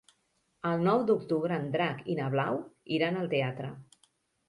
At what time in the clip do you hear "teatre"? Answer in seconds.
3.39-3.75